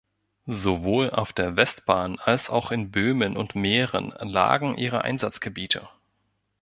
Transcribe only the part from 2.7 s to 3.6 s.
in Böhmen und